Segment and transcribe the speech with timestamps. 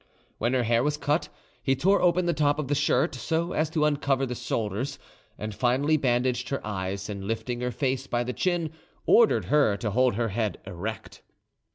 [0.39, 1.29] When her hair was cut,
[1.61, 4.97] he tore open the top of the shirt, so as to uncover the shoulders,
[5.37, 8.71] and finally bandaged her eyes, and lifting her face by the chin,
[9.05, 11.21] ordered her to hold her head erect.